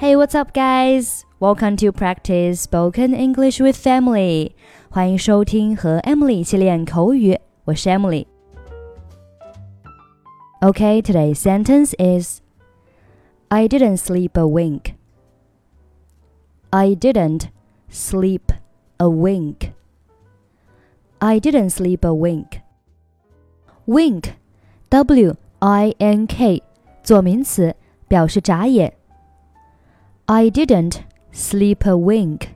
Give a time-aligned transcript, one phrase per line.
[0.00, 1.24] Hey, what's up, guys?
[1.40, 4.52] Welcome to practice spoken English with Emily.
[4.90, 8.24] 欢迎收听和 Emily 一起练口语，我是 Emily。
[10.60, 12.40] Okay, today's sentence is
[13.48, 14.94] I didn't sleep a wink.
[16.70, 17.48] I didn't
[17.90, 18.52] sleep
[18.98, 19.72] a wink.
[21.18, 22.60] I didn't sleep a wink.
[23.84, 24.34] Wink,
[24.90, 26.62] W I N K，
[27.02, 27.74] 做名词，
[28.06, 28.97] 表示眨眼。
[30.27, 31.01] I didn't
[31.33, 32.47] sleep a wink，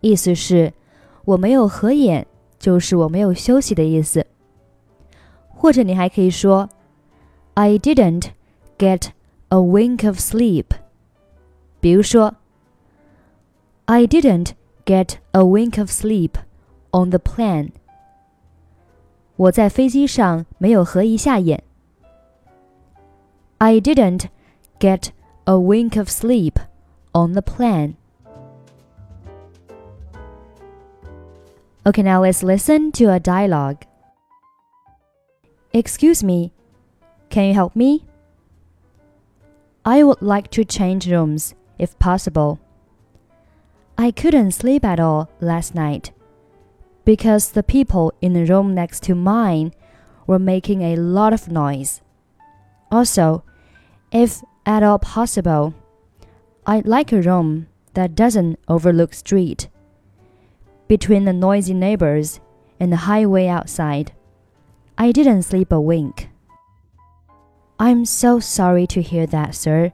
[0.00, 0.72] 意思是
[1.24, 2.26] 我没有合眼，
[2.58, 4.26] 就是我没有休息的意思。
[5.48, 6.68] 或者你还可以说，
[7.54, 8.30] I didn't
[8.76, 9.08] get
[9.48, 10.66] a wink of sleep。
[11.80, 12.34] 比如说，
[13.86, 14.52] I didn't
[14.84, 16.32] get a wink of sleep
[16.90, 17.70] on the plane。
[19.36, 21.62] 我在飞机上没有合一下眼。
[23.58, 24.26] I didn't
[24.78, 25.08] get
[25.44, 26.54] a wink of sleep
[27.19, 27.97] on the plan.
[31.85, 33.85] Okay, now let's listen to a dialogue.
[35.73, 36.51] Excuse me,
[37.29, 38.05] can you help me?
[39.85, 42.59] I would like to change rooms if possible.
[43.97, 46.11] I couldn't sleep at all last night
[47.05, 49.73] because the people in the room next to mine
[50.27, 52.01] were making a lot of noise.
[52.91, 53.43] Also,
[54.11, 55.73] if at all possible,
[56.69, 59.69] I'd like a room that doesn't overlook street.
[60.87, 62.39] Between the noisy neighbors
[62.79, 64.11] and the highway outside,
[64.95, 66.29] I didn't sleep a wink.
[67.79, 69.93] I'm so sorry to hear that, sir.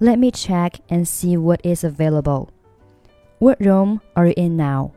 [0.00, 2.50] Let me check and see what is available.
[3.38, 4.92] What room are you in now?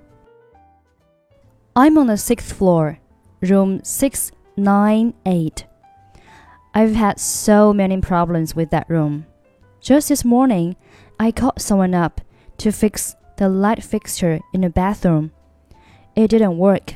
[1.77, 2.99] I'm on the sixth floor,
[3.39, 5.65] room 698.
[6.73, 9.27] I've had so many problems with that room.
[9.85, 10.77] Just this morning,
[11.19, 12.19] I called someone up
[12.57, 15.31] to fix the light fixture in the bathroom.
[16.15, 16.95] It didn't work,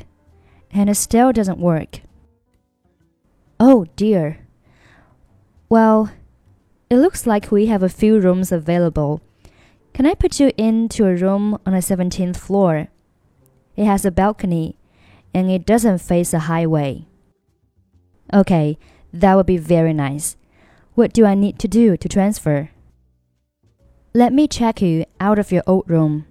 [0.72, 2.00] and it still doesn't work.
[3.60, 4.40] Oh dear.
[5.68, 6.10] Well,
[6.90, 9.20] it looks like we have a few rooms available.
[9.94, 12.88] Can I put you into a room on the 17th floor?
[13.76, 14.74] It has a balcony,
[15.32, 17.06] and it doesn't face a highway.
[18.34, 18.78] Okay,
[19.12, 20.36] that would be very nice.
[20.96, 22.70] What do I need to do to transfer?
[24.12, 26.26] Let me check you out of your old room.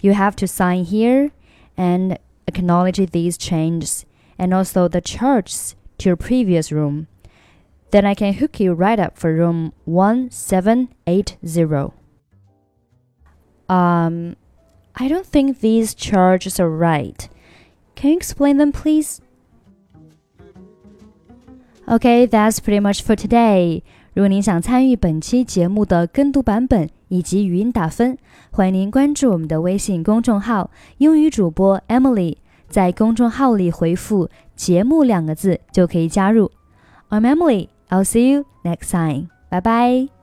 [0.00, 1.32] You have to sign here
[1.76, 2.16] and
[2.46, 4.06] acknowledge these changes
[4.38, 7.08] and also the charges to your previous room.
[7.90, 11.92] Then I can hook you right up for room 1780.
[13.68, 14.36] Um,
[14.94, 17.28] I don't think these charges are right.
[17.96, 19.20] Can you explain them, please?
[21.88, 23.82] Okay, that's pretty much for today.
[24.12, 28.18] 如果您想参与本期节目的跟读版本以及语音打分，
[28.50, 32.36] 欢迎您关注我们的微信公众号“英语主播 Emily”。
[32.68, 36.50] 在公众号里回复“节目”两个字就可以加入。
[37.08, 37.68] I'm Emily.
[37.88, 39.28] I'll see you next time.
[39.48, 40.19] Bye bye.